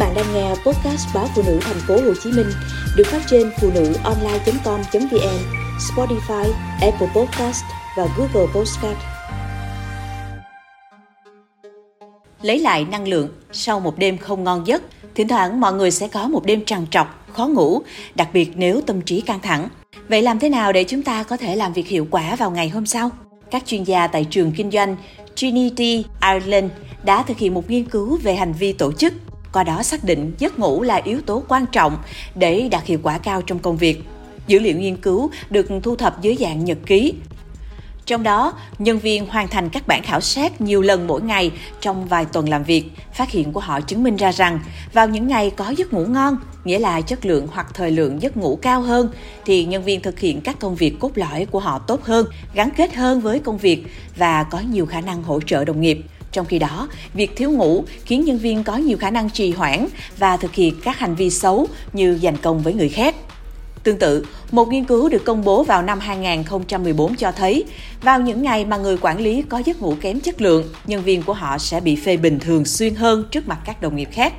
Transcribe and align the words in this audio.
bạn 0.00 0.14
đang 0.14 0.34
nghe 0.34 0.48
podcast 0.48 1.14
báo 1.14 1.28
phụ 1.34 1.42
nữ 1.46 1.58
thành 1.62 1.80
phố 1.88 1.94
Hồ 1.94 2.14
Chí 2.22 2.32
Minh 2.32 2.46
được 2.96 3.06
phát 3.06 3.20
trên 3.30 3.50
phụ 3.60 3.70
nữ 3.74 3.92
online.com.vn, 4.04 5.38
Spotify, 5.78 6.52
Apple 6.80 7.08
Podcast 7.14 7.64
và 7.96 8.06
Google 8.16 8.52
Podcast. 8.54 8.96
Lấy 12.42 12.58
lại 12.58 12.86
năng 12.90 13.08
lượng 13.08 13.28
sau 13.52 13.80
một 13.80 13.98
đêm 13.98 14.18
không 14.18 14.44
ngon 14.44 14.66
giấc, 14.66 14.82
thỉnh 15.14 15.28
thoảng 15.28 15.60
mọi 15.60 15.72
người 15.72 15.90
sẽ 15.90 16.08
có 16.08 16.28
một 16.28 16.46
đêm 16.46 16.64
trằn 16.64 16.86
trọc, 16.90 17.26
khó 17.32 17.46
ngủ, 17.46 17.82
đặc 18.14 18.28
biệt 18.32 18.50
nếu 18.54 18.80
tâm 18.80 19.00
trí 19.00 19.20
căng 19.20 19.40
thẳng. 19.40 19.68
Vậy 20.08 20.22
làm 20.22 20.38
thế 20.38 20.48
nào 20.48 20.72
để 20.72 20.84
chúng 20.84 21.02
ta 21.02 21.22
có 21.22 21.36
thể 21.36 21.56
làm 21.56 21.72
việc 21.72 21.86
hiệu 21.86 22.06
quả 22.10 22.36
vào 22.36 22.50
ngày 22.50 22.68
hôm 22.68 22.86
sau? 22.86 23.10
Các 23.50 23.62
chuyên 23.66 23.84
gia 23.84 24.06
tại 24.06 24.26
trường 24.30 24.52
kinh 24.52 24.70
doanh 24.70 24.96
Trinity 25.34 26.04
Ireland 26.32 26.70
đã 27.04 27.22
thực 27.22 27.38
hiện 27.38 27.54
một 27.54 27.70
nghiên 27.70 27.84
cứu 27.84 28.18
về 28.22 28.34
hành 28.34 28.52
vi 28.52 28.72
tổ 28.72 28.92
chức 28.92 29.12
qua 29.52 29.64
đó 29.64 29.82
xác 29.82 30.04
định 30.04 30.32
giấc 30.38 30.58
ngủ 30.58 30.82
là 30.82 30.96
yếu 30.96 31.20
tố 31.20 31.42
quan 31.48 31.66
trọng 31.66 31.96
để 32.34 32.68
đạt 32.70 32.84
hiệu 32.84 32.98
quả 33.02 33.18
cao 33.18 33.42
trong 33.42 33.58
công 33.58 33.76
việc. 33.76 34.02
Dữ 34.46 34.58
liệu 34.58 34.78
nghiên 34.78 34.96
cứu 34.96 35.30
được 35.50 35.66
thu 35.82 35.96
thập 35.96 36.22
dưới 36.22 36.36
dạng 36.40 36.64
nhật 36.64 36.78
ký. 36.86 37.14
Trong 38.06 38.22
đó, 38.22 38.52
nhân 38.78 38.98
viên 38.98 39.26
hoàn 39.26 39.48
thành 39.48 39.68
các 39.68 39.86
bản 39.86 40.02
khảo 40.02 40.20
sát 40.20 40.60
nhiều 40.60 40.82
lần 40.82 41.06
mỗi 41.06 41.22
ngày 41.22 41.50
trong 41.80 42.06
vài 42.06 42.24
tuần 42.24 42.48
làm 42.48 42.64
việc. 42.64 42.90
Phát 43.14 43.30
hiện 43.30 43.52
của 43.52 43.60
họ 43.60 43.80
chứng 43.80 44.02
minh 44.02 44.16
ra 44.16 44.32
rằng, 44.32 44.60
vào 44.92 45.08
những 45.08 45.26
ngày 45.26 45.50
có 45.50 45.74
giấc 45.76 45.92
ngủ 45.92 46.06
ngon, 46.06 46.36
nghĩa 46.64 46.78
là 46.78 47.00
chất 47.00 47.26
lượng 47.26 47.46
hoặc 47.52 47.66
thời 47.74 47.90
lượng 47.90 48.22
giấc 48.22 48.36
ngủ 48.36 48.58
cao 48.62 48.80
hơn, 48.80 49.08
thì 49.44 49.64
nhân 49.64 49.84
viên 49.84 50.00
thực 50.00 50.20
hiện 50.20 50.40
các 50.40 50.58
công 50.58 50.74
việc 50.74 50.94
cốt 51.00 51.10
lõi 51.14 51.46
của 51.50 51.60
họ 51.60 51.78
tốt 51.78 52.02
hơn, 52.02 52.26
gắn 52.54 52.70
kết 52.76 52.94
hơn 52.94 53.20
với 53.20 53.38
công 53.38 53.58
việc 53.58 53.84
và 54.16 54.42
có 54.42 54.60
nhiều 54.60 54.86
khả 54.86 55.00
năng 55.00 55.22
hỗ 55.22 55.40
trợ 55.40 55.64
đồng 55.64 55.80
nghiệp. 55.80 56.00
Trong 56.32 56.46
khi 56.46 56.58
đó, 56.58 56.88
việc 57.14 57.36
thiếu 57.36 57.50
ngủ 57.50 57.84
khiến 58.04 58.24
nhân 58.24 58.38
viên 58.38 58.64
có 58.64 58.76
nhiều 58.76 58.98
khả 58.98 59.10
năng 59.10 59.30
trì 59.30 59.52
hoãn 59.52 59.86
và 60.18 60.36
thực 60.36 60.54
hiện 60.54 60.74
các 60.84 60.98
hành 60.98 61.14
vi 61.14 61.30
xấu 61.30 61.66
như 61.92 62.18
giành 62.22 62.36
công 62.36 62.62
với 62.62 62.74
người 62.74 62.88
khác. 62.88 63.14
Tương 63.84 63.98
tự, 63.98 64.26
một 64.50 64.68
nghiên 64.68 64.84
cứu 64.84 65.08
được 65.08 65.24
công 65.24 65.44
bố 65.44 65.62
vào 65.62 65.82
năm 65.82 66.00
2014 66.00 67.14
cho 67.14 67.32
thấy, 67.32 67.64
vào 68.02 68.20
những 68.20 68.42
ngày 68.42 68.64
mà 68.64 68.76
người 68.76 68.96
quản 69.00 69.20
lý 69.20 69.42
có 69.42 69.62
giấc 69.64 69.82
ngủ 69.82 69.94
kém 70.00 70.20
chất 70.20 70.40
lượng, 70.40 70.68
nhân 70.86 71.02
viên 71.02 71.22
của 71.22 71.32
họ 71.32 71.58
sẽ 71.58 71.80
bị 71.80 71.96
phê 71.96 72.16
bình 72.16 72.38
thường 72.38 72.64
xuyên 72.64 72.94
hơn 72.94 73.24
trước 73.30 73.48
mặt 73.48 73.58
các 73.64 73.82
đồng 73.82 73.96
nghiệp 73.96 74.08
khác. 74.12 74.32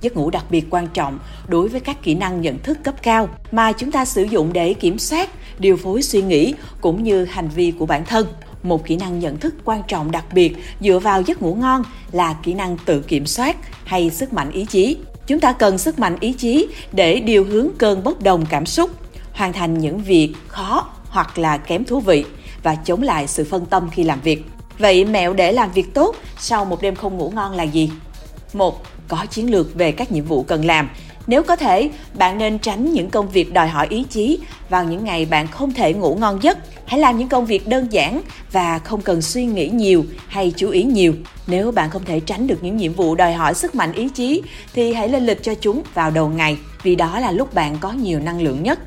Giấc 0.00 0.16
ngủ 0.16 0.30
đặc 0.30 0.44
biệt 0.50 0.64
quan 0.70 0.88
trọng 0.88 1.18
đối 1.48 1.68
với 1.68 1.80
các 1.80 2.02
kỹ 2.02 2.14
năng 2.14 2.40
nhận 2.40 2.58
thức 2.58 2.78
cấp 2.84 2.94
cao 3.02 3.28
mà 3.52 3.72
chúng 3.72 3.92
ta 3.92 4.04
sử 4.04 4.22
dụng 4.22 4.52
để 4.52 4.74
kiểm 4.74 4.98
soát, 4.98 5.30
điều 5.58 5.76
phối 5.76 6.02
suy 6.02 6.22
nghĩ 6.22 6.54
cũng 6.80 7.02
như 7.02 7.24
hành 7.24 7.48
vi 7.48 7.72
của 7.78 7.86
bản 7.86 8.04
thân. 8.04 8.26
Một 8.62 8.86
kỹ 8.86 8.96
năng 8.96 9.18
nhận 9.18 9.38
thức 9.38 9.54
quan 9.64 9.82
trọng 9.88 10.10
đặc 10.10 10.24
biệt 10.32 10.56
dựa 10.80 10.98
vào 10.98 11.22
giấc 11.22 11.42
ngủ 11.42 11.54
ngon 11.54 11.82
là 12.12 12.32
kỹ 12.42 12.54
năng 12.54 12.76
tự 12.84 13.00
kiểm 13.00 13.26
soát 13.26 13.56
hay 13.84 14.10
sức 14.10 14.32
mạnh 14.32 14.50
ý 14.50 14.64
chí. 14.64 14.96
Chúng 15.26 15.40
ta 15.40 15.52
cần 15.52 15.78
sức 15.78 15.98
mạnh 15.98 16.16
ý 16.20 16.32
chí 16.32 16.66
để 16.92 17.20
điều 17.20 17.44
hướng 17.44 17.68
cơn 17.78 18.04
bất 18.04 18.22
đồng 18.22 18.46
cảm 18.46 18.66
xúc, 18.66 18.90
hoàn 19.32 19.52
thành 19.52 19.78
những 19.78 19.98
việc 19.98 20.32
khó 20.48 20.88
hoặc 21.08 21.38
là 21.38 21.58
kém 21.58 21.84
thú 21.84 22.00
vị 22.00 22.24
và 22.62 22.74
chống 22.74 23.02
lại 23.02 23.26
sự 23.26 23.44
phân 23.44 23.66
tâm 23.66 23.90
khi 23.90 24.04
làm 24.04 24.20
việc. 24.20 24.44
Vậy 24.78 25.04
mẹo 25.04 25.32
để 25.32 25.52
làm 25.52 25.72
việc 25.72 25.94
tốt 25.94 26.16
sau 26.38 26.64
một 26.64 26.82
đêm 26.82 26.94
không 26.94 27.18
ngủ 27.18 27.32
ngon 27.34 27.52
là 27.52 27.62
gì? 27.62 27.90
Một, 28.52 28.82
có 29.08 29.26
chiến 29.30 29.50
lược 29.50 29.74
về 29.74 29.92
các 29.92 30.12
nhiệm 30.12 30.24
vụ 30.24 30.42
cần 30.42 30.64
làm. 30.64 30.88
Nếu 31.32 31.42
có 31.42 31.56
thể, 31.56 31.90
bạn 32.14 32.38
nên 32.38 32.58
tránh 32.58 32.92
những 32.92 33.10
công 33.10 33.28
việc 33.28 33.52
đòi 33.52 33.68
hỏi 33.68 33.86
ý 33.90 34.04
chí 34.10 34.38
vào 34.68 34.84
những 34.84 35.04
ngày 35.04 35.24
bạn 35.24 35.46
không 35.46 35.72
thể 35.72 35.94
ngủ 35.94 36.14
ngon 36.14 36.42
giấc. 36.42 36.58
Hãy 36.86 37.00
làm 37.00 37.18
những 37.18 37.28
công 37.28 37.46
việc 37.46 37.68
đơn 37.68 37.86
giản 37.90 38.22
và 38.52 38.78
không 38.78 39.00
cần 39.00 39.22
suy 39.22 39.44
nghĩ 39.44 39.68
nhiều 39.68 40.04
hay 40.28 40.52
chú 40.56 40.70
ý 40.70 40.82
nhiều. 40.82 41.14
Nếu 41.46 41.72
bạn 41.72 41.90
không 41.90 42.04
thể 42.04 42.20
tránh 42.20 42.46
được 42.46 42.58
những 42.62 42.76
nhiệm 42.76 42.92
vụ 42.92 43.14
đòi 43.14 43.32
hỏi 43.32 43.54
sức 43.54 43.74
mạnh 43.74 43.92
ý 43.92 44.08
chí 44.08 44.42
thì 44.74 44.92
hãy 44.92 45.08
lên 45.08 45.26
lịch 45.26 45.42
cho 45.42 45.54
chúng 45.54 45.82
vào 45.94 46.10
đầu 46.10 46.28
ngày 46.28 46.56
vì 46.82 46.94
đó 46.94 47.20
là 47.20 47.32
lúc 47.32 47.54
bạn 47.54 47.76
có 47.80 47.92
nhiều 47.92 48.20
năng 48.20 48.42
lượng 48.42 48.62
nhất. 48.62 48.78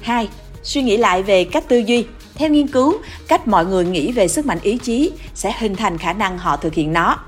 2. 0.00 0.28
Suy 0.62 0.82
nghĩ 0.82 0.96
lại 0.96 1.22
về 1.22 1.44
cách 1.44 1.68
tư 1.68 1.78
duy. 1.78 2.04
Theo 2.34 2.48
nghiên 2.48 2.66
cứu, 2.66 2.94
cách 3.28 3.48
mọi 3.48 3.66
người 3.66 3.84
nghĩ 3.84 4.12
về 4.12 4.28
sức 4.28 4.46
mạnh 4.46 4.58
ý 4.62 4.78
chí 4.78 5.10
sẽ 5.34 5.54
hình 5.58 5.76
thành 5.76 5.98
khả 5.98 6.12
năng 6.12 6.38
họ 6.38 6.56
thực 6.56 6.74
hiện 6.74 6.92
nó. 6.92 7.18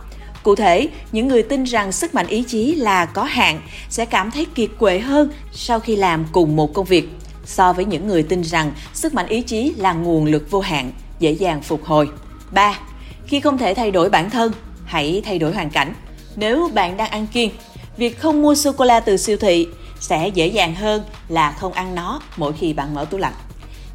Cụ 0.42 0.54
thể, 0.54 0.88
những 1.12 1.28
người 1.28 1.42
tin 1.42 1.64
rằng 1.64 1.92
sức 1.92 2.14
mạnh 2.14 2.26
ý 2.26 2.42
chí 2.42 2.74
là 2.74 3.04
có 3.06 3.22
hạn 3.22 3.60
sẽ 3.88 4.04
cảm 4.04 4.30
thấy 4.30 4.46
kiệt 4.54 4.70
quệ 4.78 4.98
hơn 4.98 5.32
sau 5.52 5.80
khi 5.80 5.96
làm 5.96 6.26
cùng 6.32 6.56
một 6.56 6.74
công 6.74 6.84
việc 6.84 7.08
so 7.44 7.72
với 7.72 7.84
những 7.84 8.08
người 8.08 8.22
tin 8.22 8.42
rằng 8.42 8.72
sức 8.92 9.14
mạnh 9.14 9.26
ý 9.28 9.42
chí 9.42 9.72
là 9.76 9.92
nguồn 9.92 10.24
lực 10.24 10.50
vô 10.50 10.60
hạn, 10.60 10.92
dễ 11.18 11.32
dàng 11.32 11.62
phục 11.62 11.84
hồi. 11.84 12.08
3. 12.50 12.78
Khi 13.26 13.40
không 13.40 13.58
thể 13.58 13.74
thay 13.74 13.90
đổi 13.90 14.10
bản 14.10 14.30
thân, 14.30 14.52
hãy 14.84 15.22
thay 15.24 15.38
đổi 15.38 15.52
hoàn 15.52 15.70
cảnh. 15.70 15.94
Nếu 16.36 16.70
bạn 16.74 16.96
đang 16.96 17.10
ăn 17.10 17.26
kiêng, 17.26 17.50
việc 17.96 18.20
không 18.20 18.42
mua 18.42 18.54
sô 18.54 18.72
cô 18.72 18.84
la 18.84 19.00
từ 19.00 19.16
siêu 19.16 19.36
thị 19.36 19.66
sẽ 20.00 20.28
dễ 20.28 20.46
dàng 20.46 20.74
hơn 20.74 21.02
là 21.28 21.52
không 21.52 21.72
ăn 21.72 21.94
nó 21.94 22.20
mỗi 22.36 22.52
khi 22.52 22.72
bạn 22.72 22.94
mở 22.94 23.04
tủ 23.04 23.18
lạnh. 23.18 23.34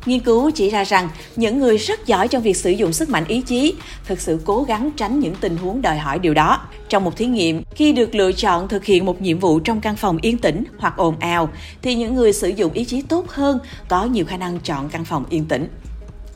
Nghiên 0.06 0.20
cứu 0.20 0.52
chỉ 0.52 0.70
ra 0.70 0.84
rằng 0.84 1.10
những 1.36 1.60
người 1.60 1.78
rất 1.78 2.08
giỏi 2.08 2.28
trong 2.28 2.44
việc 2.44 2.58
sử 2.58 2.70
dụng 2.70 2.94
sức 2.94 3.10
mạnh 3.10 3.26
ý 3.28 3.42
chí 3.42 3.74
thực 4.06 4.22
sự 4.22 4.40
cố 4.46 4.64
gắng 4.64 4.90
tránh 4.98 5.20
những 5.20 5.36
tình 5.36 5.58
huống 5.58 5.82
đòi 5.82 5.98
hỏi 5.98 6.20
điều 6.20 6.34
đó. 6.34 6.62
Trong 6.90 7.04
một 7.04 7.18
thí 7.18 7.26
nghiệm, 7.26 7.64
khi 7.76 7.92
được 7.94 8.16
lựa 8.16 8.32
chọn 8.32 8.68
thực 8.68 8.86
hiện 8.86 9.06
một 9.06 9.22
nhiệm 9.22 9.40
vụ 9.40 9.60
trong 9.60 9.82
căn 9.82 9.96
phòng 9.96 10.18
yên 10.22 10.38
tĩnh 10.38 10.64
hoặc 10.78 10.98
ồn 10.98 11.20
ào, 11.20 11.50
thì 11.82 11.96
những 11.96 12.16
người 12.16 12.34
sử 12.34 12.48
dụng 12.48 12.74
ý 12.74 12.86
chí 12.86 13.02
tốt 13.02 13.30
hơn 13.30 13.60
có 13.88 14.06
nhiều 14.06 14.26
khả 14.26 14.38
năng 14.38 14.60
chọn 14.60 14.90
căn 14.90 15.06
phòng 15.06 15.26
yên 15.30 15.46
tĩnh. 15.46 15.68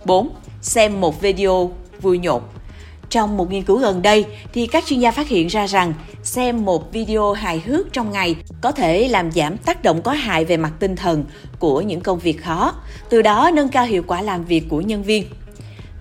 4. 0.06 0.30
Xem 0.62 1.02
một 1.02 1.22
video 1.22 1.72
vui 2.02 2.18
nhộn 2.18 2.42
trong 3.10 3.38
một 3.38 3.52
nghiên 3.52 3.64
cứu 3.64 3.78
gần 3.78 4.02
đây 4.02 4.26
thì 4.54 4.68
các 4.68 4.86
chuyên 4.86 5.00
gia 5.00 5.12
phát 5.12 5.28
hiện 5.28 5.48
ra 5.48 5.68
rằng 5.68 5.94
xem 6.24 6.66
một 6.66 6.94
video 6.94 7.32
hài 7.32 7.60
hước 7.60 7.94
trong 7.94 8.12
ngày 8.12 8.36
có 8.62 8.72
thể 8.72 9.08
làm 9.08 9.32
giảm 9.32 9.58
tác 9.58 9.84
động 9.84 10.02
có 10.02 10.12
hại 10.12 10.46
về 10.46 10.58
mặt 10.58 10.72
tinh 10.80 10.96
thần 10.96 11.24
của 11.60 11.82
những 11.82 12.02
công 12.02 12.20
việc 12.20 12.44
khó, 12.44 12.74
từ 13.10 13.22
đó 13.22 13.52
nâng 13.54 13.70
cao 13.70 13.86
hiệu 13.86 14.04
quả 14.08 14.22
làm 14.22 14.46
việc 14.46 14.64
của 14.70 14.82
nhân 14.82 15.04
viên. 15.04 15.24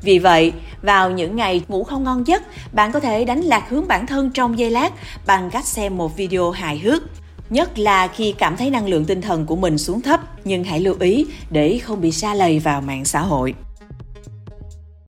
Vì 0.02 0.18
vậy, 0.18 0.52
vào 0.82 1.10
những 1.10 1.36
ngày 1.36 1.62
ngủ 1.68 1.84
không 1.84 2.04
ngon 2.04 2.26
giấc, 2.26 2.42
bạn 2.72 2.92
có 2.92 3.00
thể 3.00 3.24
đánh 3.24 3.40
lạc 3.40 3.70
hướng 3.70 3.88
bản 3.88 4.06
thân 4.06 4.30
trong 4.30 4.58
giây 4.58 4.70
lát 4.70 4.92
bằng 5.26 5.50
cách 5.50 5.64
xem 5.64 5.96
một 5.96 6.16
video 6.16 6.50
hài 6.50 6.78
hước. 6.78 7.02
Nhất 7.50 7.78
là 7.78 8.06
khi 8.08 8.32
cảm 8.38 8.56
thấy 8.56 8.70
năng 8.70 8.88
lượng 8.88 9.04
tinh 9.04 9.20
thần 9.20 9.46
của 9.46 9.56
mình 9.56 9.78
xuống 9.78 10.00
thấp, 10.00 10.20
nhưng 10.44 10.64
hãy 10.64 10.80
lưu 10.80 10.94
ý 11.00 11.26
để 11.50 11.78
không 11.78 12.00
bị 12.00 12.12
xa 12.12 12.34
lầy 12.34 12.58
vào 12.58 12.80
mạng 12.80 13.04
xã 13.04 13.20
hội. 13.20 13.54